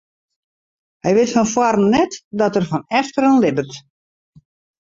Hy 1.05 1.11
wit 1.17 1.31
fan 1.33 1.49
foaren 1.53 1.87
net 1.97 2.11
dat 2.39 2.57
er 2.57 2.65
fan 2.71 2.83
efteren 2.99 3.41
libbet. 3.43 3.71